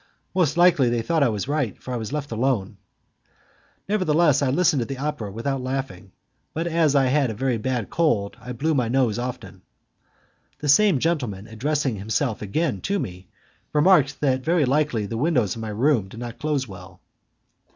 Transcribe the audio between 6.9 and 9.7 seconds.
I had a very bad cold I blew my nose often.